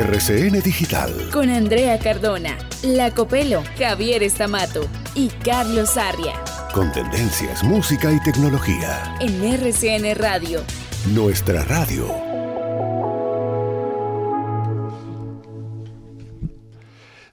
[0.00, 1.28] RCN Digital.
[1.30, 6.42] Con Andrea Cardona, La Copelo, Javier Estamato y Carlos Arria.
[6.72, 9.14] Con tendencias, música y tecnología.
[9.20, 10.64] En RCN Radio.
[11.12, 12.08] Nuestra radio.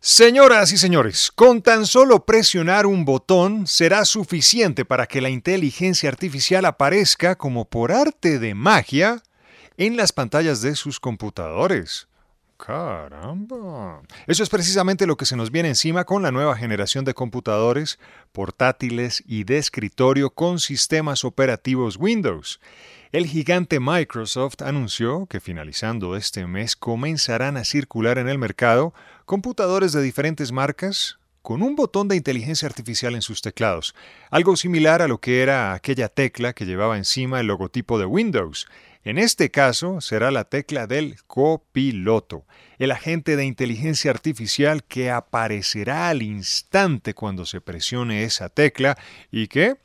[0.01, 6.09] Señoras y señores, con tan solo presionar un botón será suficiente para que la inteligencia
[6.09, 9.23] artificial aparezca como por arte de magia
[9.77, 12.09] en las pantallas de sus computadores.
[12.57, 14.01] Caramba.
[14.25, 17.99] Eso es precisamente lo que se nos viene encima con la nueva generación de computadores
[18.31, 22.59] portátiles y de escritorio con sistemas operativos Windows.
[23.11, 28.93] El gigante Microsoft anunció que finalizando este mes comenzarán a circular en el mercado
[29.25, 33.95] computadores de diferentes marcas con un botón de inteligencia artificial en sus teclados,
[34.31, 38.67] algo similar a lo que era aquella tecla que llevaba encima el logotipo de Windows.
[39.07, 42.45] En este caso será la tecla del copiloto,
[42.77, 48.97] el agente de inteligencia artificial que aparecerá al instante cuando se presione esa tecla
[49.31, 49.77] y que,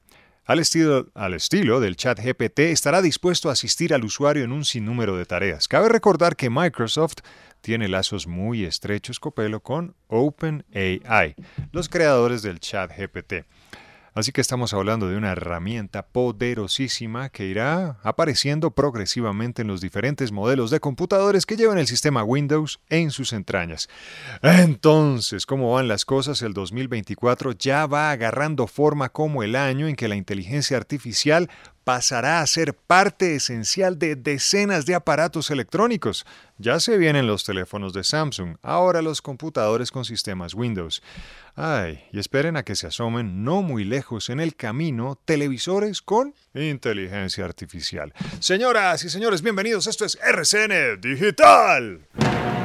[0.44, 4.64] al estilo, al estilo, del chat GPT, estará dispuesto a asistir al usuario en un
[4.64, 5.68] sinnúmero de tareas.
[5.68, 7.18] Cabe recordar que Microsoft
[7.60, 11.36] tiene lazos muy estrechos copelo con OpenAI,
[11.70, 13.46] los creadores del chat GPT.
[14.14, 20.32] Así que estamos hablando de una herramienta poderosísima que irá apareciendo progresivamente en los diferentes
[20.32, 23.88] modelos de computadores que llevan el sistema Windows en sus entrañas.
[24.42, 26.42] Entonces, ¿cómo van las cosas?
[26.42, 31.48] El 2024 ya va agarrando forma como el año en que la inteligencia artificial
[31.84, 36.24] pasará a ser parte esencial de decenas de aparatos electrónicos.
[36.58, 41.02] Ya se vienen los teléfonos de Samsung, ahora los computadores con sistemas Windows.
[41.54, 46.34] Ay, y esperen a que se asomen no muy lejos en el camino televisores con
[46.54, 48.14] inteligencia artificial.
[48.40, 49.86] Señoras y señores, bienvenidos.
[49.86, 52.61] Esto es RCN Digital.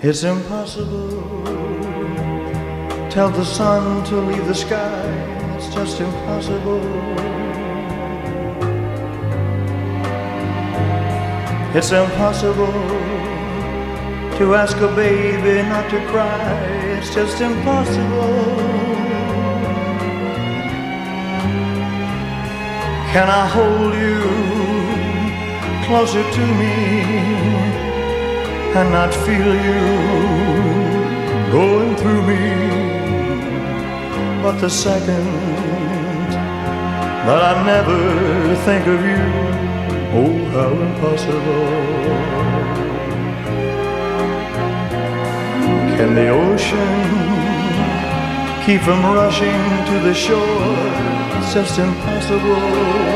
[0.00, 1.08] It's impossible.
[3.10, 5.02] Tell the sun to leave the sky.
[5.56, 6.84] It's just impossible.
[11.74, 12.72] It's impossible
[14.38, 16.48] to ask a baby not to cry.
[16.96, 18.54] It's just impossible.
[23.10, 24.22] Can I hold you
[25.88, 27.87] closer to me?
[28.76, 29.82] And not feel you
[31.50, 32.44] going through me.
[34.42, 35.26] But the second
[37.26, 39.24] that I never think of you,
[40.18, 41.68] oh, how impossible.
[45.96, 46.94] Can the ocean
[48.64, 50.98] keep from rushing to the shore?
[51.38, 53.08] It's just impossible.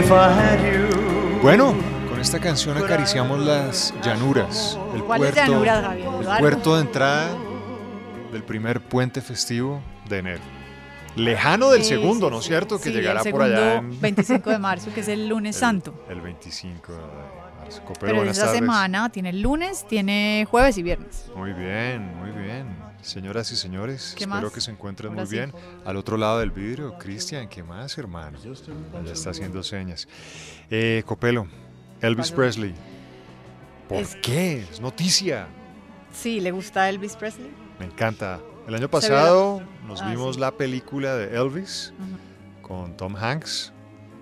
[0.00, 0.75] If I had you
[1.46, 1.76] Bueno,
[2.08, 6.08] con esta canción acariciamos las llanuras, el ¿Cuáles puerto, llanuras, Javier?
[6.32, 7.36] el puerto de entrada
[8.32, 10.40] del primer puente festivo de enero.
[11.14, 12.48] Lejano del Sí, segundo, sí, ¿no es sí.
[12.48, 12.80] cierto?
[12.80, 15.94] Que llegará el por allá en 25 de marzo, que es el lunes el- santo.
[16.10, 17.80] El 25 de marzo.
[17.84, 18.54] Copelo, Pero buenas tardes.
[18.58, 21.26] semana tiene lunes, tiene jueves y viernes.
[21.36, 22.66] Muy bien, muy bien.
[23.02, 24.52] Señoras y señores, ¿Qué espero más?
[24.52, 25.36] que se encuentren Ahora muy sí.
[25.36, 25.52] bien.
[25.84, 28.36] Al otro lado del vidrio, Cristian, ¿qué más, hermano?
[29.04, 30.08] Ya está haciendo señas.
[30.70, 31.46] Eh, Copelo,
[32.00, 32.30] Elvis.
[32.32, 32.74] Presley.
[33.88, 34.64] ¿Por Es- qué?
[34.70, 35.46] Es noticia.
[36.12, 37.50] Sí, ¿le gusta Elvis Presley?
[37.78, 38.40] Me encanta.
[38.66, 40.40] El año pasado nos Ah, vimos sí.
[40.40, 41.92] la película de Elvis
[42.62, 43.72] con Tom Hanks.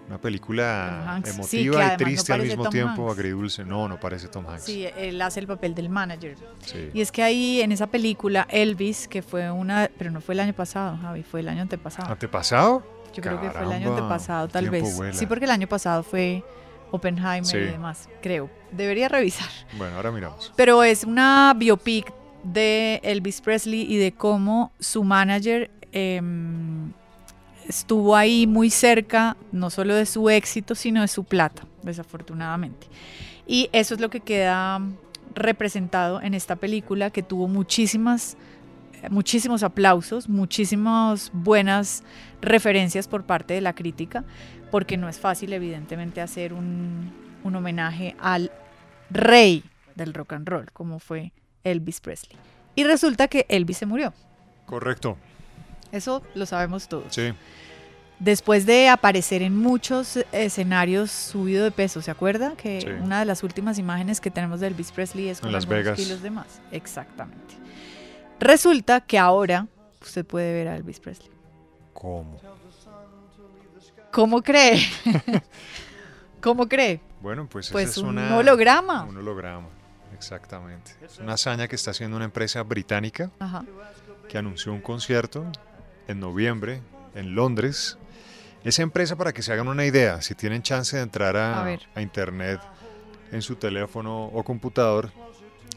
[0.06, 1.18] Una película.
[1.24, 1.30] Sí,
[1.62, 3.18] emotiva y no triste al mismo Tom tiempo, Hanks.
[3.18, 3.64] agridulce.
[3.64, 4.64] No, no parece Tom Hanks.
[4.64, 6.36] Sí, él hace el papel del manager.
[6.60, 6.90] Sí.
[6.92, 10.40] Y es que ahí en esa película, Elvis, que fue una, pero no fue el
[10.40, 12.12] año pasado, Javi, fue el año antepasado.
[12.12, 12.86] ¿Antepasado?
[13.14, 14.96] Yo creo que fue el año antepasado, tal vez.
[14.96, 15.12] vuela.
[15.14, 16.42] Sí, porque el año pasado fue
[16.90, 17.56] Oppenheimer Sí.
[17.56, 18.50] y demás, creo.
[18.72, 19.48] Debería revisar.
[19.78, 20.52] Bueno, ahora miramos.
[20.56, 22.12] Pero es una biopic
[22.42, 26.92] de Elvis Presley y de cómo su manager em,
[27.68, 32.86] estuvo ahí muy cerca, no solo de su éxito, sino de su plata, desafortunadamente.
[33.46, 34.80] Y eso es lo que queda
[35.34, 38.36] representado en esta película que tuvo muchísimas
[39.10, 42.02] muchísimos aplausos, muchísimas buenas
[42.40, 44.24] referencias por parte de la crítica,
[44.70, 47.12] porque no es fácil evidentemente hacer un,
[47.42, 48.50] un homenaje al
[49.10, 49.64] rey
[49.94, 52.36] del rock and roll, como fue Elvis Presley.
[52.74, 54.12] Y resulta que Elvis se murió.
[54.66, 55.16] Correcto.
[55.92, 57.14] Eso lo sabemos todos.
[57.14, 57.32] Sí.
[58.18, 62.54] Después de aparecer en muchos escenarios subido de peso, ¿se acuerda?
[62.56, 62.86] Que Sí.
[63.02, 65.84] una de las últimas imágenes que tenemos de Elvis Presley es En con Las algunos
[65.84, 65.98] Vegas.
[65.98, 66.46] kilos de más.
[66.72, 67.54] Exactamente.
[68.40, 69.66] Resulta que ahora
[70.02, 71.30] usted puede ver a Elvis Presley.
[71.92, 72.40] ¿Cómo?
[74.10, 74.78] ¿Cómo cree?
[76.40, 77.00] ¿Cómo cree?
[77.20, 79.04] Bueno, pues, esa Pues es un una- holograma.
[79.04, 79.68] Un holograma,
[80.14, 80.92] exactamente.
[81.02, 83.64] Es una hazaña que está haciendo una empresa británica Ajá.
[84.28, 85.44] que anunció un concierto
[86.06, 86.82] en noviembre
[87.14, 87.96] en Londres.
[88.62, 92.00] Esa empresa, para que se hagan una idea, si tienen chance de entrar a, a
[92.02, 92.60] internet
[93.32, 95.10] en su teléfono o computador,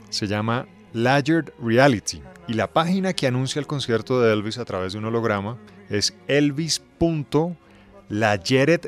[0.10, 2.22] se llama Layered Reality.
[2.48, 5.58] Y la página que anuncia el concierto de Elvis a través de un holograma
[5.90, 7.30] es elvis.layered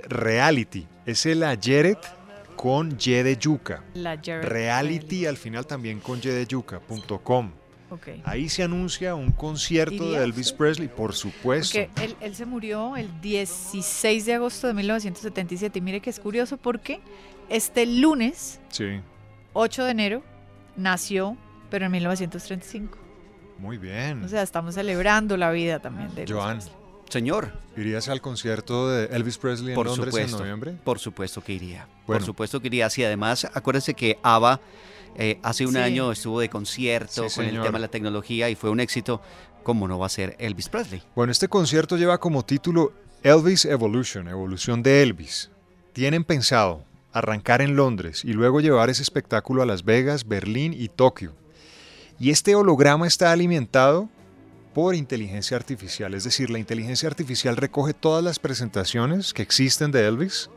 [0.08, 0.88] reality.
[1.06, 1.98] Es el Layered
[2.56, 3.84] con Y de yuca.
[3.94, 7.52] Jared Reality al final también con Y de yuca.com.
[8.24, 10.52] Ahí se anuncia un concierto de ¿Iría Elvis?
[10.52, 11.80] Presley, por supuesto.
[11.80, 15.80] Porque él, él se murió el 16 de agosto de 1977.
[15.80, 17.00] Y mire que es curioso porque
[17.50, 19.02] este lunes, Sí,
[19.54, 20.24] 8 de enero,
[20.78, 21.36] nació,
[21.70, 22.98] pero en 1935.
[23.60, 24.24] muy bien.
[24.24, 26.60] O sea, estamos celebrando la vida también de Elvis Joan.
[27.10, 30.36] Señor, ¿irías al concierto de Elvis Presley en por Londres supuesto.
[30.38, 30.74] en noviembre?
[30.84, 31.88] Por supuesto que iría.
[32.06, 32.20] Bueno.
[32.20, 32.90] Por supuesto que iría.
[32.90, 34.60] Sí, además, acuérdese que ABBA
[35.16, 35.80] eh, hace un Sí.
[35.80, 39.22] año estuvo de concierto Sí, con el tema de la tecnología y fue un éxito.
[39.64, 41.02] ¿Cómo no va a ser Elvis Presley?
[41.16, 42.94] Bueno, este concierto lleva como título
[43.24, 45.50] Elvis Evolution, evolución de Elvis.
[45.94, 50.88] Tienen pensado arrancar en Londres y luego llevar ese espectáculo a Las Vegas, Berlín y
[50.90, 51.34] Tokio.
[52.20, 54.10] Y este holograma está alimentado
[54.74, 60.06] por inteligencia artificial, es decir, la inteligencia artificial recoge todas las presentaciones que existen de
[60.06, 60.50] Elvis,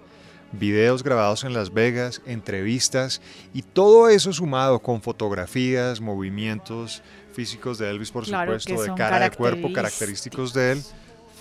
[0.53, 3.23] videos grabados en Las Vegas, entrevistas
[3.55, 9.21] y todo eso sumado con fotografías, movimientos físicos de Elvis, por Claro, supuesto, de cara
[9.21, 10.83] de cuerpo, característicos de él,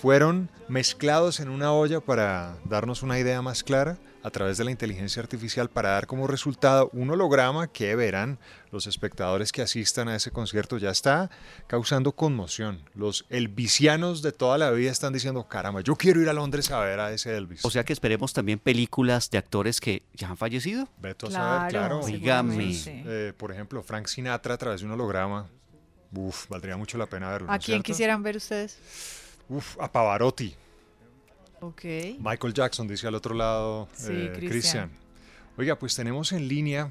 [0.00, 4.70] fueron mezclados en una olla para darnos una idea más clara a través de la
[4.70, 8.38] inteligencia artificial para dar como resultado un holograma que verán
[8.70, 10.78] los espectadores que asistan a ese concierto.
[10.78, 11.30] Ya está
[11.66, 12.82] causando conmoción.
[12.94, 16.80] Los elvisianos de toda la vida están diciendo, caramba, yo quiero ir a Londres a
[16.80, 17.64] ver a ese Elvis.
[17.64, 20.88] O sea que esperemos también películas de actores que ya han fallecido.
[20.98, 22.00] Beto a saber, claro.
[22.06, 22.72] Dígame.
[22.86, 25.48] Eh, por ejemplo, Frank Sinatra a través de un holograma.
[26.14, 27.46] Uf, valdría mucho la pena verlo.
[27.48, 27.84] ¿no ¿A quién cierto?
[27.84, 28.78] quisieran ver ustedes?
[29.48, 30.54] Uf, a Pavarotti.
[32.18, 34.50] Michael Jackson dice al otro lado, Sí, eh, Cristian.
[34.50, 34.90] Cristian.
[35.56, 36.90] Oiga, pues tenemos en línea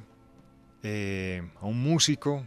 [0.83, 2.43] eh, a un músico,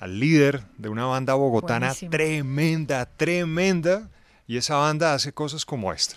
[0.00, 2.10] al líder de una banda bogotana Buenísimo.
[2.10, 4.10] tremenda, tremenda,
[4.46, 6.16] y esa banda hace cosas como esta.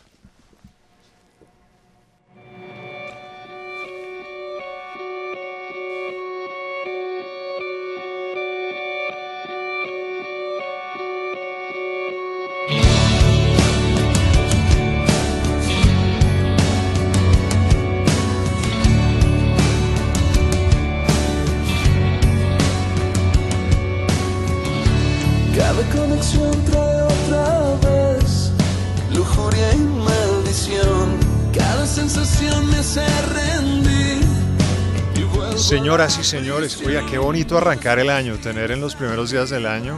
[35.90, 39.66] Señoras y señores, oiga, qué bonito arrancar el año, tener en los primeros días del
[39.66, 39.98] año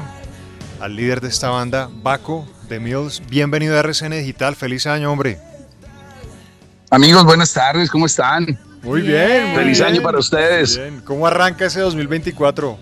[0.80, 3.22] al líder de esta banda, Baco de Mills.
[3.28, 5.38] Bienvenido a RCN Digital, feliz año, hombre.
[6.92, 8.58] Amigos, buenas tardes, ¿cómo están?
[8.84, 9.28] Muy Bien.
[9.28, 9.48] bien.
[9.50, 9.90] muy Feliz bien.
[9.92, 10.78] año para ustedes.
[10.78, 11.02] Bien.
[11.02, 12.80] ¿Cómo arranca ese 2024?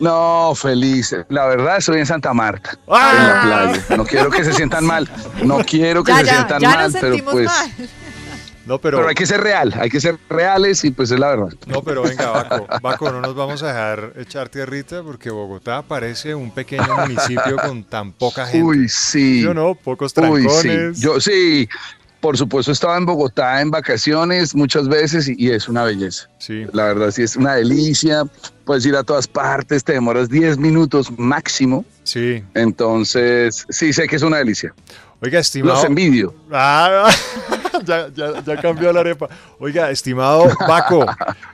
[0.00, 1.14] No, feliz.
[1.28, 3.12] La verdad, estoy en Santa Marta, ¡Ah!
[3.12, 3.96] en la playa.
[3.98, 5.06] No quiero que se sientan mal.
[5.44, 7.46] No quiero que Ya, se ya, sientan ya mal, nos pero pues.
[7.46, 7.70] mal.
[8.68, 11.28] No, pero, Pero hay que ser real, hay que ser reales y pues es la
[11.28, 11.48] verdad.
[11.66, 12.66] no, pero venga, Baco.
[12.82, 17.82] Baco, no nos vamos a dejar echar tierrita porque Bogotá parece un pequeño municipio con
[17.84, 18.62] tan poca gente.
[18.66, 19.40] Uy, sí.
[19.40, 19.74] ¿Sí o no?
[19.74, 20.98] Pocos Uy, trancones.
[20.98, 21.02] sí.
[21.02, 21.66] Yo sí.
[22.20, 26.28] Por supuesto, estaba en Bogotá en vacaciones muchas veces y, y es una belleza.
[26.38, 26.66] Sí.
[26.72, 28.24] La verdad, sí es una delicia.
[28.64, 31.84] Puedes ir a todas partes, te demoras 10 minutos máximo.
[32.02, 32.42] Sí.
[32.54, 34.74] Entonces, sí, sé que es una delicia.
[35.20, 35.74] Oiga, estimado.
[35.76, 36.34] Los envidio.
[36.52, 37.08] Ah,
[37.84, 39.28] ya, ya, ya cambió la arepa.
[39.58, 41.04] Oiga, estimado Paco,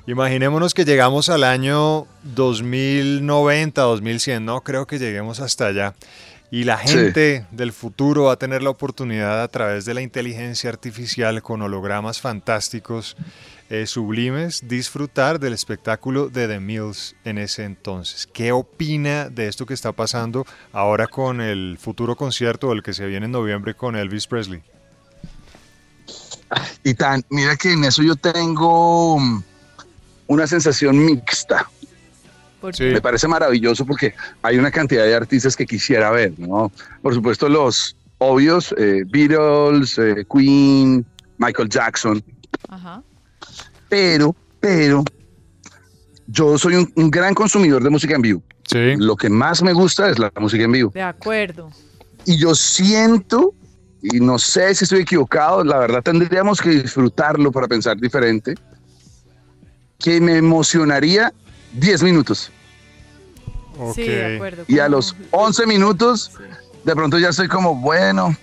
[0.06, 5.94] imaginémonos que llegamos al año 2090, 2100, no creo que lleguemos hasta allá.
[6.50, 6.88] Y la Sí.
[6.94, 11.62] gente del futuro va a tener la oportunidad a través de la inteligencia artificial con
[11.62, 13.16] hologramas fantásticos,
[13.70, 18.28] eh, sublimes, disfrutar del espectáculo de The Mills en ese entonces.
[18.32, 23.06] ¿Qué opina de esto que está pasando ahora con el futuro concierto, el que se
[23.06, 24.62] viene en noviembre con Elvis Presley?
[26.82, 29.42] Y tan, mira que en eso yo tengo mm,
[30.28, 31.68] una sensación mixta.
[32.78, 36.72] Me parece maravilloso porque hay una cantidad de artistas que quisiera ver, ¿no?
[37.02, 41.04] Por supuesto, los obvios, eh, Beatles, eh, Queen,
[41.36, 42.24] Michael Jackson,
[42.68, 43.02] Ajá.
[43.90, 45.04] pero, pero,
[46.26, 48.42] yo soy un, un gran consumidor de música en vivo.
[48.66, 48.96] Sí.
[48.96, 50.90] Lo que más me gusta es la música en vivo.
[50.94, 51.70] De acuerdo.
[52.24, 53.54] Y yo siento,
[54.04, 58.54] y no sé si estoy equivocado, la verdad tendríamos que disfrutarlo para pensar diferente,
[59.98, 61.32] que me emocionaría
[61.72, 62.50] 10 minutos.
[63.94, 64.64] Sí, de acuerdo.
[64.68, 66.32] Y a los 11 minutos,
[66.84, 68.36] de pronto ya estoy como, bueno,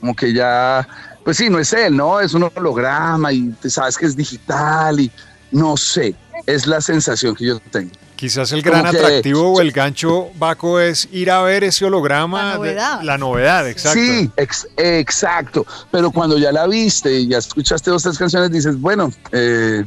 [0.00, 0.86] como que ya,
[1.22, 2.18] pues sí, no es él, ¿no?
[2.20, 5.12] Es un holograma y te sabes que es digital y
[5.52, 7.92] no sé, es la sensación que yo tengo.
[8.22, 12.40] Quizás el gran que- atractivo o el gancho, Baco, es ir a ver ese holograma.
[12.44, 13.02] La de- novedad.
[13.02, 13.98] la novedad, exacto.
[13.98, 15.66] Sí, ex- exacto.
[15.90, 19.84] Pero cuando ya la viste y ya escuchaste dos, tres canciones, dices, bueno, eh,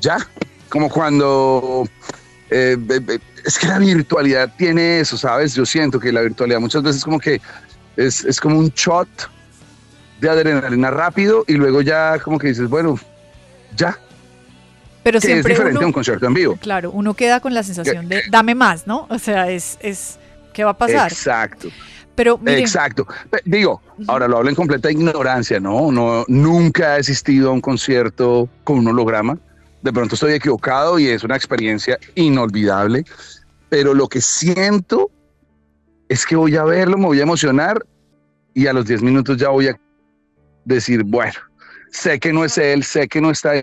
[0.00, 0.16] ya.
[0.70, 1.86] Como cuando...
[2.50, 2.76] eh,
[3.44, 5.54] es que la virtualidad tiene eso, ¿sabes?
[5.54, 7.40] Yo siento que la virtualidad muchas veces como que
[7.96, 9.08] es, es como un shot
[10.20, 12.98] de adrenalina rápido y luego ya como que dices, bueno,
[13.76, 13.96] ya.
[15.02, 16.56] Pero Que es siempre diferente a uno, un concierto en vivo.
[16.60, 19.06] claro, uno queda con la sensación de dame más, ¿no?
[19.08, 20.18] O sea, es, es
[20.52, 21.10] ¿qué va a pasar?
[21.10, 21.68] Exacto.
[22.14, 23.06] Pero miren, Exacto.
[23.46, 25.90] Digo, ahora lo hablo en completa ignorancia, ¿no?
[25.90, 29.38] no nunca he asistido a un concierto con un holograma.
[29.80, 33.04] De pronto estoy equivocado y es una experiencia inolvidable,
[33.70, 35.10] pero lo que siento
[36.10, 37.86] es que voy a verlo, me voy a emocionar
[38.52, 39.80] y a los 10 minutos ya voy a
[40.64, 41.38] decir, bueno,
[41.90, 43.62] sé que no es él, sé que no está ahí.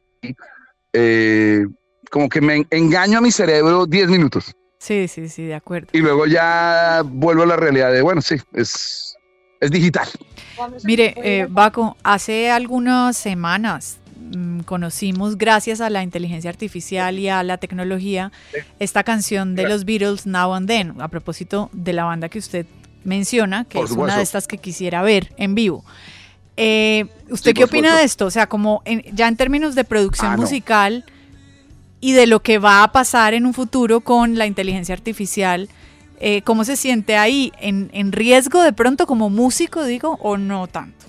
[0.93, 1.65] Eh,
[2.09, 5.89] como que me en- engaño a mi cerebro 10 minutos sí, sí, sí, de acuerdo.
[5.91, 9.15] y luego ya vuelvo a la realidad de, bueno, sí, es,
[9.59, 10.07] es digital.
[10.83, 13.97] Mire, eh, Baco, hace algunas semanas
[14.35, 18.31] mm, conocimos, gracias a la inteligencia artificial y a la tecnología,
[18.79, 22.65] esta canción de los Beatles, Now and Then, a propósito de la banda que usted
[23.03, 25.83] menciona, que Por es una de estas que quisiera ver en vivo.
[26.57, 27.97] Eh, ¿Usted Sí, qué opina supuesto.
[27.99, 28.25] de esto?
[28.25, 30.41] O sea, como en- ya en términos de producción Ah, no.
[30.41, 31.05] musical
[32.01, 35.69] y de lo que va a pasar en un futuro con la inteligencia artificial,
[36.19, 37.51] eh, ¿cómo se siente ahí?
[37.59, 41.05] ¿En, en riesgo de pronto como músico, digo, o no tanto?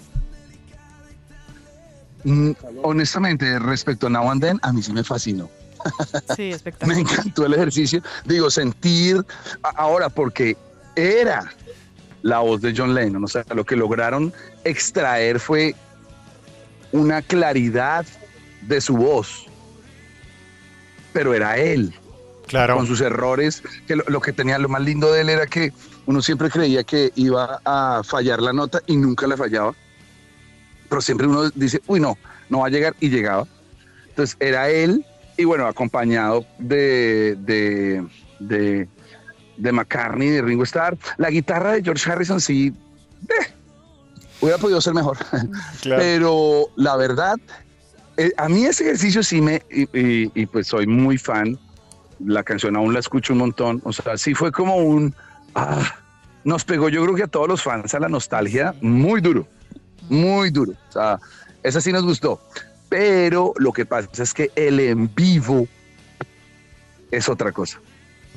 [2.25, 2.51] Mm,
[2.83, 5.49] honestamente, respecto a Now and Then, a mí sí me fascinó.
[6.37, 6.99] Sí, Me espectacular.
[7.01, 8.03] encantó el ejercicio.
[8.25, 9.25] Digo, sentir
[9.63, 10.57] ahora, porque
[10.97, 11.51] era
[12.23, 13.23] la voz de John Lennon.
[13.25, 14.33] O sea, lo que lograron
[14.69, 15.75] extraer fue
[16.93, 18.07] una claridad
[18.63, 19.47] de su voz.
[21.13, 21.95] Pero era él.
[22.47, 22.77] Claro.
[22.77, 25.71] con sus errores, que lo, lo que tenía lo más lindo de él era que
[26.07, 29.75] uno siempre creía que iba a fallar la nota y nunca la fallaba,
[30.89, 32.17] pero siempre uno dice, uy no,
[32.49, 33.47] no va a llegar y llegaba.
[34.09, 35.05] Entonces era él
[35.37, 38.07] y bueno, acompañado de, de,
[38.39, 38.89] de,
[39.59, 40.97] de McCartney, de Ringo Starr.
[41.19, 42.73] La guitarra de George Harrison sí,
[43.29, 43.53] eh,
[44.41, 45.17] hubiera podido ser mejor.
[45.83, 46.03] claro.
[46.03, 47.37] Pero la verdad,
[48.17, 51.59] eh, a mí ese ejercicio sí me, y, y- y pues soy muy fan,
[52.25, 55.15] la canción aún la escucho un montón, o sea, sí fue como un,
[55.55, 55.95] ah,
[56.45, 59.47] nos pegó yo creo que a todos los fans a la nostalgia muy duro,
[60.09, 61.21] muy duro, o sea,
[61.63, 62.41] esa sí nos gustó,
[62.89, 65.69] pero lo que pasa es que el en vivo
[67.11, 67.81] es otra cosa.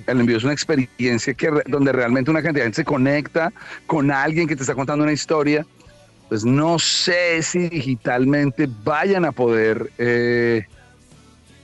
[0.07, 3.51] El en vivo es una experiencia que, donde realmente una cantidad de gente se conecta
[3.87, 5.65] con alguien que te está contando una historia
[6.31, 10.65] pues no sé si digitalmente vayan a poder eh,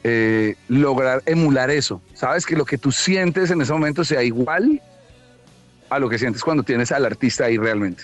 [0.03, 2.01] eh, lograr emular eso.
[2.13, 4.81] Sabes que lo que tú sientes en ese momento sea igual
[5.89, 8.03] a lo que sientes cuando tienes al artista ahí realmente.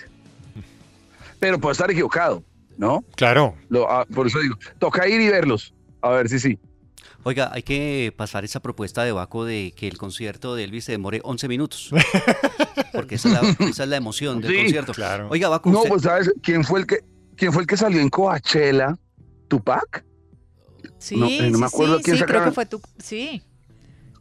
[1.38, 2.42] Pero puedo estar equivocado,
[2.78, 3.04] ¿no?
[3.14, 3.54] Claro.
[3.68, 6.58] Lo- ah, por eso digo, toca ir y verlos, a ver si sí.
[7.22, 10.92] Oiga, hay que pasar esa propuesta de Baco de que el concierto de Elvis se
[10.92, 11.90] demore 11 minutos.
[12.92, 14.92] Porque esa es la, esa es la emoción del Sí, concierto.
[14.92, 15.28] claro.
[15.30, 16.98] Oiga, Baco, No, usted- pues sabes quién fue el que
[17.36, 18.96] quién fue el que salió en Coachella,
[19.48, 20.04] Tupac.
[20.98, 22.80] Sí, No, eh, no me sí, acuerdo sí, quién sí, creo que fue tú.
[22.98, 23.42] Sí,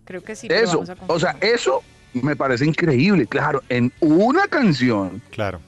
[0.06, 0.48] creo que sí.
[0.50, 3.26] Eso, o sea, eso me parece increíble.
[3.28, 5.60] Claro, en una canción Claro.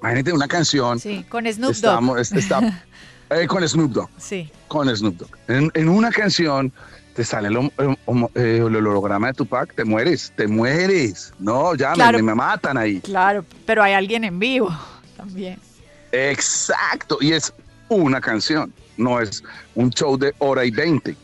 [0.00, 1.00] Imagínate una canción.
[1.00, 1.74] Sí, con Snoop Dogg.
[1.76, 2.60] Estamos, es- está,
[3.40, 4.08] eh, con Snoop Dogg.
[4.18, 5.30] Sí, Con Snoop Dogg.
[5.48, 6.72] En, en una canción
[7.14, 7.96] te sale el, el
[8.34, 11.32] eh, el holograma de Tupac, te mueres, te mueres.
[11.38, 12.18] No, ya Claro.
[12.18, 13.00] me, me matan ahí.
[13.00, 14.70] claro, pero hay alguien en vivo
[15.16, 15.58] también.
[16.12, 17.18] Exacto.
[17.20, 17.52] Y es
[17.88, 19.42] una canción, no es
[19.74, 21.16] un show de hora y veinte.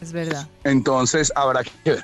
[0.00, 0.46] Es verdad.
[0.64, 2.02] Entonces habrá que ver.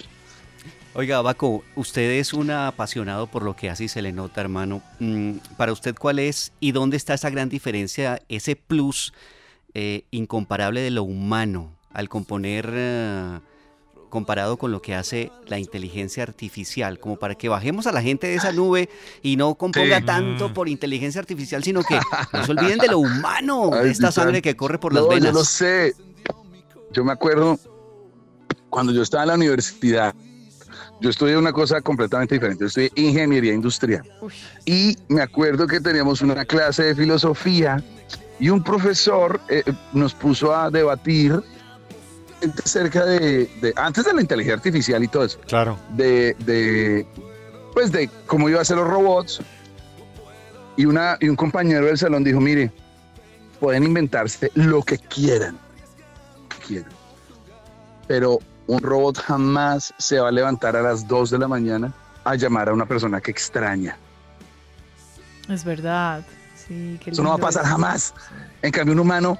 [0.94, 4.82] Oiga, Baco, usted es un apasionado por lo que hace y se le nota, hermano.
[4.99, 9.14] Mm, Para usted, ¿cuál es y dónde está esa gran diferencia, ese plus
[9.72, 13.40] eh, incomparable de lo humano al componer eh,
[14.11, 18.26] comparado con lo que hace la inteligencia artificial, como para que bajemos a la gente
[18.26, 18.90] de esa nube
[19.22, 20.04] y no componga Sí.
[20.04, 21.99] tanto por inteligencia artificial, sino que
[22.34, 25.14] no se olviden de lo humano, de esta sangre que corre por las No, Yo
[25.14, 25.32] venas.
[25.32, 25.94] lo sé.
[26.92, 27.58] Yo me acuerdo
[28.68, 30.14] cuando yo estaba en la universidad.
[31.02, 32.62] Yo estudié una cosa completamente diferente.
[32.62, 34.02] Yo estudié ingeniería industrial.
[34.64, 37.82] Y me acuerdo que teníamos una clase de filosofía
[38.38, 41.42] y un profesor eh, nos puso a debatir
[42.64, 45.78] acerca de, de- antes de la inteligencia artificial y todo eso, Claro.
[45.90, 47.06] de, de
[47.73, 49.40] pues de cómo iba a ser los robots.
[50.76, 52.71] Y, una, y un compañero del salón dijo, mire,
[53.61, 55.59] pueden inventarse lo que quieran,
[56.42, 56.90] lo que quieran.
[58.09, 58.38] Pero
[58.73, 61.93] un robot jamás se va a levantar a las 2 de la mañana
[62.25, 63.97] a llamar a una persona que extraña.
[65.49, 66.25] Es verdad.
[66.57, 68.14] Sí, qué Eso no va a pasar jamás.
[68.62, 69.38] En cambio, un humano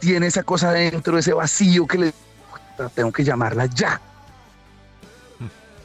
[0.00, 2.14] tiene esa cosa dentro, ese vacío que le...
[2.94, 4.00] Tengo que llamarla ya.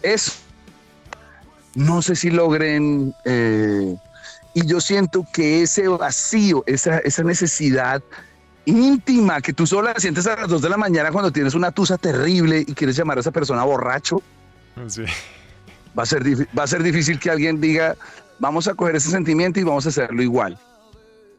[0.02, 0.34] Eso.
[1.76, 3.14] No sé si logren...
[3.26, 3.96] eh,
[4.56, 8.02] y yo siento que ese vacío, esa, esa necesidad
[8.66, 11.72] íntima que tú solo la sientes a las 2 de la mañana cuando tienes una
[11.72, 14.22] tusa terrible y quieres llamar a esa persona borracho,
[14.88, 15.04] Sí.
[15.98, 16.24] va a ser,
[16.58, 17.96] va a ser difícil que alguien diga,
[18.40, 20.58] vamos a coger ese sentimiento y vamos a hacerlo igual.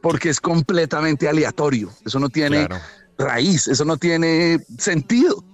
[0.03, 1.91] Porque es completamente aleatorio.
[2.05, 2.83] Eso no tiene Claro.
[3.19, 5.45] raíz, eso no tiene sentido.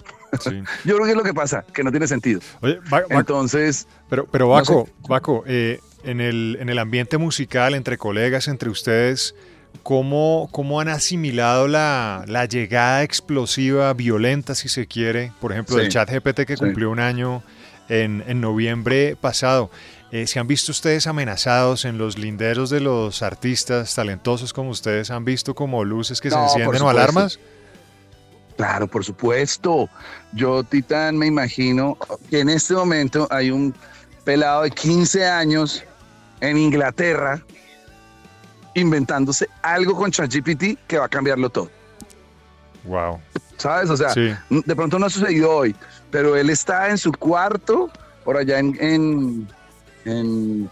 [0.41, 0.51] Sí.
[0.85, 2.41] Yo creo que es lo que pasa, que no tiene sentido.
[2.61, 7.75] Oye, Va- Entonces, pero, pero no Baco, Baco, eh, en, el, en el ambiente musical,
[7.75, 9.35] entre colegas, entre ustedes,
[9.83, 15.87] ¿cómo, cómo han asimilado la, la llegada explosiva, violenta, si se quiere, por ejemplo, del
[15.87, 15.93] Sí.
[15.93, 16.61] chat GPT que Sí.
[16.65, 17.43] cumplió un año
[17.89, 19.71] en, en noviembre pasado?
[20.13, 25.11] Eh, ¿Se han visto ustedes amenazados en los linderos de los artistas talentosos como ustedes?
[25.11, 27.39] ¿Han visto como luces que se No, encienden o alarmas?
[28.57, 29.89] claro, por supuesto.
[30.33, 31.99] Yo, Titán, me imagino
[32.31, 33.75] que en este momento hay un
[34.25, 35.85] pelado de 15 años
[36.41, 37.43] en Inglaterra
[38.81, 41.71] inventándose algo con ChatGPT que va a cambiarlo todo.
[42.85, 43.19] Wow.
[43.57, 43.91] ¿Sabes?
[43.91, 44.33] O sea, Sí.
[44.51, 45.75] de pronto no ha sucedido hoy,
[46.11, 47.91] pero él está en su cuarto,
[48.25, 49.49] por allá en, en,
[50.05, 50.71] en,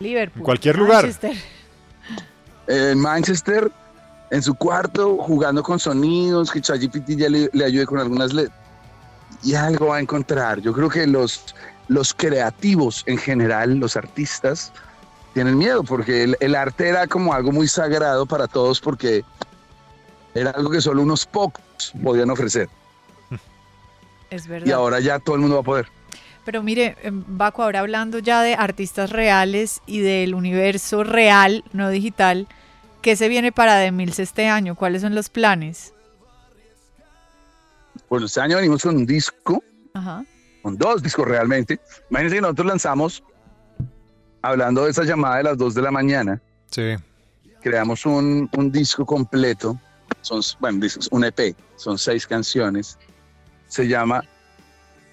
[0.00, 0.40] Liverpool.
[0.40, 1.02] En cualquier lugar.
[1.04, 1.36] Manchester.
[2.66, 3.70] en Manchester,
[4.30, 8.58] en su cuarto, jugando con sonidos, que ChatGPT ya le, le ayude con algunas letras.
[9.42, 10.60] Y algo va a encontrar.
[10.60, 11.54] Yo creo que los,
[11.88, 14.72] los creativos en general, los artistas,
[15.34, 19.24] tienen miedo, porque el, el arte era como algo muy sagrado para todos, porque
[20.34, 22.68] era algo que solo unos pocos podían ofrecer.
[24.30, 24.66] Es verdad.
[24.66, 25.86] Y ahora ya todo el mundo va a poder.
[26.44, 31.90] Pero mire, em, Baco, ahora hablando ya de artistas reales y del universo real, no
[31.90, 32.48] digital,
[33.02, 34.74] ¿qué se viene para The Mills este año?
[34.74, 35.92] ¿Cuáles son los planes?
[38.08, 39.62] Bueno, este año venimos con un disco,
[39.94, 40.24] Ajá.
[40.62, 41.78] con dos discos realmente.
[42.10, 43.22] Imagínense que nosotros lanzamos,
[44.42, 46.96] hablando de esa llamada de las 2 de la mañana, Sí.
[47.60, 49.78] creamos un, un disco completo,
[50.22, 52.98] son, bueno, discos, un EP, son seis canciones.
[53.68, 54.22] Se llama,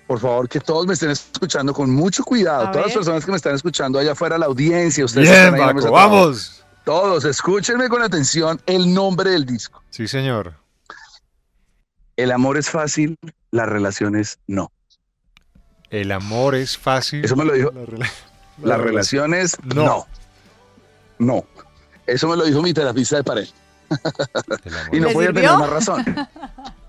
[0.08, 2.68] por favor, que todos me estén escuchando con mucho cuidado.
[2.68, 5.78] A Todas las personas que me están escuchando allá afuera, la audiencia, ustedes Bien, están
[5.78, 6.64] ahí vamos.
[6.84, 9.84] Todos, escúchenme con atención el nombre del disco.
[9.90, 10.54] Sí, señor.
[12.16, 13.18] El amor es fácil,
[13.52, 14.72] las relaciones no.
[15.90, 17.24] El amor es fácil.
[17.24, 17.72] Eso me lo dijo-
[18.64, 19.84] Las relaciones No.
[19.86, 20.08] no.
[21.20, 21.46] No.
[22.06, 23.54] Eso me lo dijo mi terapista de pareja.
[24.92, 25.42] Y no ¿Le podía sirvió?
[25.52, 26.06] tener más razón.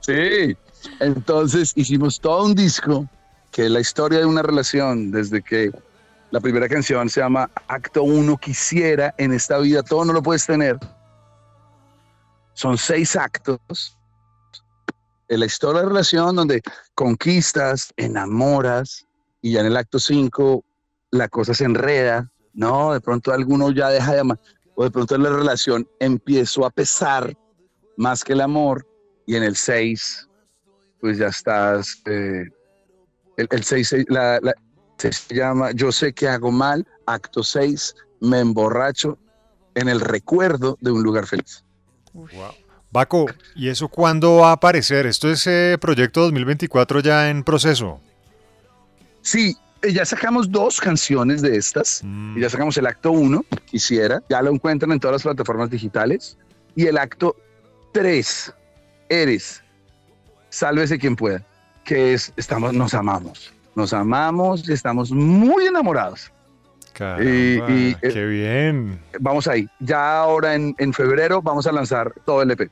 [0.00, 0.56] Sí.
[1.00, 3.08] Entonces hicimos todo un disco
[3.50, 5.70] que es la historia de una relación desde que
[6.30, 10.46] la primera canción se llama Acto 1 quisiera en esta vida todo no lo puedes
[10.46, 10.78] tener.
[12.54, 13.96] Son seis actos
[15.28, 16.62] en la historia de la relación donde
[16.94, 19.06] conquistas, enamoras
[19.40, 20.64] y ya en el acto 5
[21.10, 24.38] la cosa se enreda, no, de pronto alguno ya deja de amar
[24.74, 27.34] o de pronto la relación empezó a pesar
[27.96, 28.86] más que el amor
[29.26, 30.28] y en el 6
[31.00, 32.44] pues ya estás eh,
[33.36, 34.54] el 6 la, la-
[34.98, 39.18] se llama yo sé que hago mal acto 6 me emborracho
[39.74, 41.64] en el recuerdo de un lugar feliz
[42.90, 45.06] Baco, ¿y eso cuándo va a aparecer?
[45.06, 48.00] Esto es eh, proyecto 2024 ya en proceso.
[49.20, 53.44] sí eh, ya sacamos dos canciones de estas Mm, y ya sacamos el acto 1
[53.66, 56.36] quisiera ya lo encuentran en todas las plataformas digitales
[56.74, 57.36] y el acto
[57.92, 58.52] 3
[59.08, 59.62] eres
[60.50, 61.42] sálvese quien pueda
[61.84, 66.32] que es estamos nos amamos nos amamos y estamos muy enamorados
[66.92, 68.98] caramba, y- y, eh, qué bien.
[69.20, 69.68] vamos ahí.
[69.78, 72.68] Ya ahora en, en febrero vamos a lanzar todo el EP.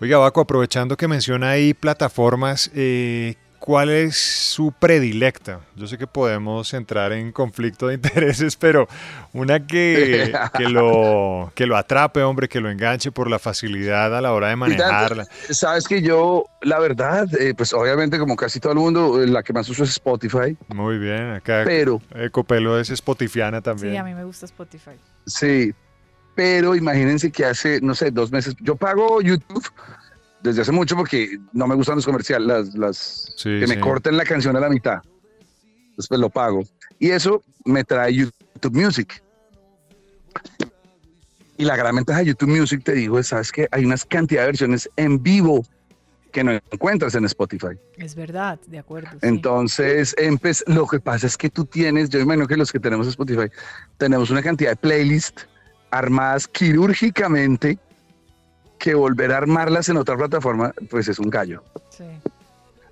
[0.00, 5.60] Oiga, Baco, aprovechando que menciona ahí plataformas, eh, ¿cuál es su predilecta?
[5.76, 8.88] Yo sé que podemos entrar en conflicto de intereses, pero
[9.32, 14.20] una que, que, lo, que lo atrape, hombre, que lo enganche por la facilidad a
[14.20, 15.26] la hora de manejarla.
[15.50, 19.42] Sabes que yo, la verdad, eh, pues obviamente como casi todo el mundo, eh, la
[19.42, 20.56] que más uso es Spotify.
[20.68, 23.92] Muy bien, acá Pero- Ecopelo es spotifiana también.
[23.92, 24.92] Sí, a mí me gusta Spotify.
[25.26, 25.72] Sí,
[26.34, 29.64] pero imagínense que hace, no sé, dos meses, yo pago YouTube
[30.42, 33.80] desde hace mucho porque no me gustan los comerciales, las, las Sí, que me sí.
[33.80, 35.02] corten la canción a la mitad.
[35.96, 36.62] Después lo pago.
[36.98, 39.22] Y eso me trae YouTube Music.
[41.56, 44.42] Y la gran ventaja de YouTube Music, te digo, es, sabes que hay unas cantidad
[44.42, 45.64] de versiones en vivo
[46.30, 47.76] que no encuentras en Spotify.
[47.96, 49.10] Es verdad, de acuerdo.
[49.12, 49.18] sí.
[49.22, 50.14] Entonces,
[50.68, 53.50] lo que pasa es que tú tienes, yo imagino que los que tenemos Spotify,
[53.96, 55.48] tenemos una cantidad de playlists
[55.90, 57.78] armadas quirúrgicamente
[58.78, 61.62] que volver a armarlas en otra plataforma, pues es un gallo.
[61.90, 62.04] Sí.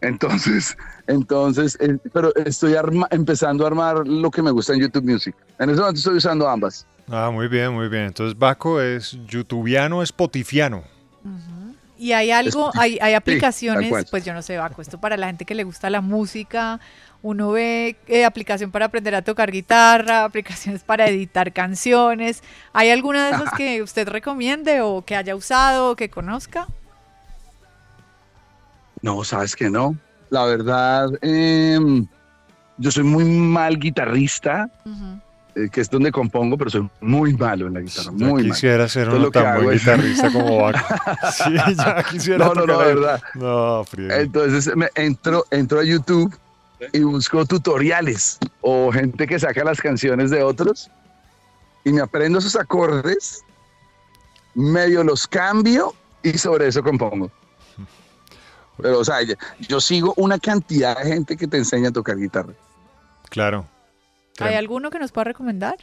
[0.01, 5.05] Entonces, entonces, eh, pero estoy arma- empezando a armar lo que me gusta en YouTube
[5.05, 5.35] Music.
[5.59, 6.87] En ese momento estoy usando ambas.
[7.09, 8.05] Ah, muy bien, muy bien.
[8.05, 10.83] Entonces Baco es youtubiano, spotifiano.
[11.99, 15.46] Y hay algo, hay, hay aplicaciones, pues yo no sé, Baco, esto para la gente
[15.46, 16.79] que le gusta la música,
[17.23, 22.43] uno ve eh, aplicación para aprender a tocar guitarra, aplicaciones para editar canciones.
[22.73, 26.67] ¿Hay alguna de esas que usted recomiende o que haya usado o que conozca?
[29.03, 29.97] No, sabes que no.
[30.31, 32.07] La verdad, em,
[32.79, 34.69] yo soy muy mal guitarrista,
[35.55, 38.53] eh, que es donde compongo, pero soy muy malo en la guitarra, Ya muy mal.
[38.53, 40.79] quisiera ser que tan buen guitarrista como Baco.
[41.33, 42.87] Sí, ya quisiera No, no, no, ahí.
[42.95, 43.23] verdad.
[43.35, 44.21] No, friega.
[44.21, 46.35] Entonces me entro, entro a YouTube
[46.93, 50.91] y busco tutoriales o gente que saca las canciones de otros
[51.85, 53.45] y me aprendo esos acordes,
[54.55, 57.31] medio los cambio y sobre eso compongo.
[58.79, 59.19] Pero, o sea,
[59.61, 62.53] yo sigo una cantidad de gente que te enseña a tocar guitarra.
[63.31, 63.67] Claro.
[64.39, 65.77] ¿Hay alguno que nos pueda recomendar?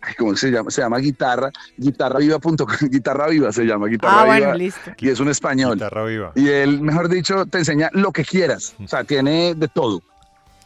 [0.00, 0.70] Ay, ¿Cómo se llama?
[0.70, 2.56] Se llama guitarra, guitarraviva.com,
[2.90, 4.36] guitarra viva se llama, guitarra Ah, viva.
[4.38, 4.92] bueno, listo.
[4.98, 5.74] y es un español.
[5.74, 6.32] Guitarra viva.
[6.36, 8.74] Y él, mejor dicho, te enseña lo que quieras.
[8.82, 10.00] O sea, tiene de todo.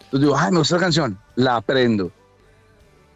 [0.04, 1.18] Entonces digo, ay, me gusta la canción.
[1.36, 2.10] La aprendo.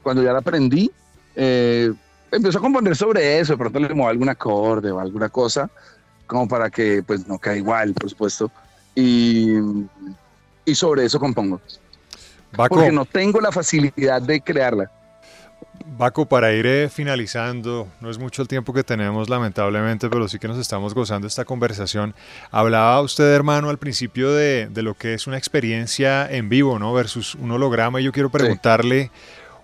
[0.03, 0.91] Cuando ya la aprendí,
[1.35, 1.93] eh,
[2.33, 3.53] empiezo a componer sobre eso.
[3.53, 5.69] De pronto le muevo algún acorde o alguna cosa,
[6.27, 8.51] como para que pues no caiga igual, por supuesto.
[8.95, 9.57] Y,
[10.65, 11.61] y sobre eso compongo.
[12.57, 14.91] Baco, Porque no tengo la facilidad de crearla.
[15.99, 20.39] Baco, para ir eh, finalizando, no es mucho el tiempo que tenemos lamentablemente, pero sí
[20.39, 22.15] que nos estamos gozando esta conversación.
[22.51, 26.93] Hablaba usted, hermano, al principio de, de lo que es una experiencia en vivo, ¿no?
[26.93, 28.01] Versus un holograma.
[28.01, 29.11] Y yo quiero preguntarle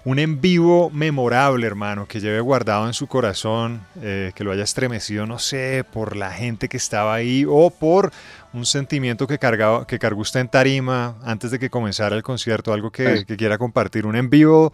[0.05, 4.65] un en vivo memorable, hermano, que lleve guardado en su corazón, eh, que lo haya
[4.65, 8.11] estremecido, no sé, por la gente que estaba ahí o por
[8.53, 12.73] un sentimiento que, cargaba, que cargó usted en tarima antes de que comenzara el concierto,
[12.73, 13.25] algo que, Sí.
[13.27, 14.73] que quiera compartir, un en vivo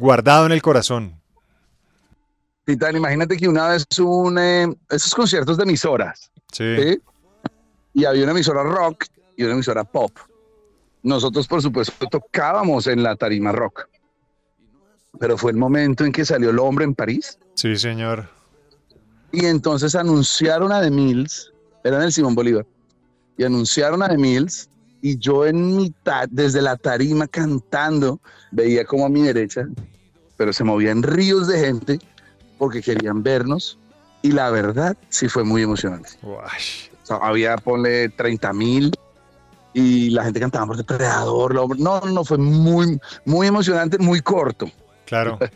[0.00, 1.20] guardado en el corazón.
[2.64, 6.64] Titán, imagínate que una vez un, eh, esos conciertos de emisoras, Sí.
[6.76, 7.00] ¿sí?
[7.94, 9.04] Y había una emisora rock
[9.36, 10.12] y una emisora pop.
[11.02, 13.88] Nosotros, por supuesto, tocábamos en la tarima rock.
[15.18, 18.28] Pero fue el momento en que salió el hombre en París Sí, señor.
[19.32, 21.52] y entonces anunciaron a The Mills,
[21.84, 22.64] era en el Simón Bolívar,
[23.36, 24.68] y anunciaron a The Mills
[25.02, 29.66] y yo en mitad, desde la tarima cantando, veía como a mi derecha,
[30.36, 31.98] pero se movían ríos de gente
[32.58, 33.78] porque querían vernos
[34.22, 36.10] y la verdad sí fue muy emocionante.
[36.22, 36.88] Uash.
[37.02, 38.92] O sea, había, ponle 30 mil
[39.72, 41.78] y la gente cantaba por depredador.
[41.78, 44.70] No, no, fue muy, muy emocionante, muy corto.
[45.06, 45.38] Claro.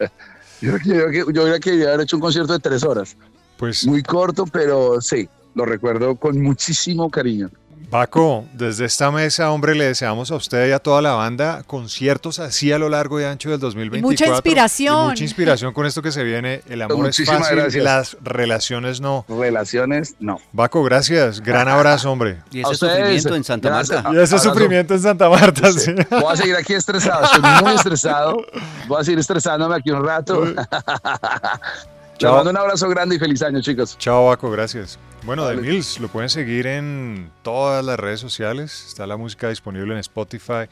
[0.61, 3.17] Yo, yo, yo, yo hubiera querido haber hecho un concierto de tres horas.
[3.59, 7.51] Pues, Muy corto, pero sí, lo recuerdo con muchísimo cariño.
[7.91, 12.39] Baco, desde esta mesa, hombre, le deseamos a usted y a toda la banda conciertos
[12.39, 14.09] así a lo largo y ancho del 2024.
[14.11, 15.05] mucha inspiración.
[15.05, 16.63] Y mucha inspiración con esto que se viene.
[16.69, 17.85] El amor es Muchísimas fácil, gracias.
[17.85, 19.25] las relaciones no.
[19.29, 20.41] Relaciones, no.
[20.53, 21.41] Baco, gracias.
[21.41, 22.39] Gran abrazo, hombre.
[22.51, 23.71] Y ese sufrimiento en Santa.
[23.71, 24.05] Marta.
[24.13, 25.95] Y ese sufrimiento en Santa Marta, sí.
[26.11, 28.37] Voy a seguir aquí estresado, estoy muy estresado.
[28.89, 30.45] Voy a seguir estresándome aquí un rato.
[32.15, 32.37] Les Chao.
[32.37, 33.99] mando un abrazo grande y feliz año, chicos.
[33.99, 34.99] Chao, Baco, gracias.
[35.25, 35.61] Bueno, Vale.
[35.61, 38.85] Mills lo pueden seguir en todas las redes sociales.
[38.87, 40.69] Está la música disponible en Spotify,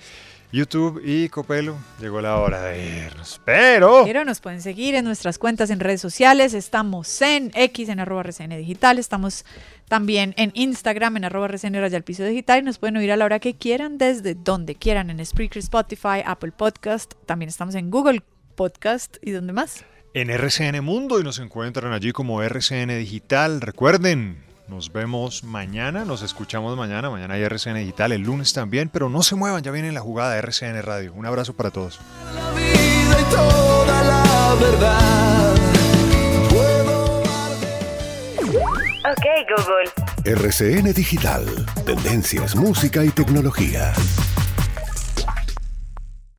[0.52, 1.76] YouTube y Copelo.
[2.00, 3.40] Llegó la hora de irnos.
[3.44, 4.02] Pero.
[4.04, 6.54] Pero nos pueden seguir en nuestras cuentas en redes sociales.
[6.54, 9.00] Estamos en X, en arroba RCN Digital.
[9.00, 9.44] Estamos
[9.88, 12.60] también en Instagram, en arroba RCN Raya Piso Digital.
[12.60, 16.22] Y nos pueden oír a la hora que quieran, desde donde quieran, en Spreaker, Spotify,
[16.24, 17.14] Apple Podcast.
[17.26, 18.22] También estamos en Google
[18.54, 19.16] Podcast.
[19.22, 19.84] ¿Y dónde más?
[20.14, 23.60] En RCN Mundo y nos encuentran allí como RCN Digital.
[23.60, 27.10] Recuerden, nos vemos mañana, nos escuchamos mañana.
[27.10, 30.32] Mañana hay RCN Digital, el lunes también, pero no se muevan, ya viene la jugada
[30.34, 31.12] de RCN Radio.
[31.14, 32.00] Un abrazo para todos.
[32.34, 35.54] La vida y toda la verdad.
[36.50, 37.22] Puedo
[39.10, 39.90] Ok, Google.
[40.24, 41.46] RCN Digital.
[41.84, 43.92] Tendencias, música y tecnología.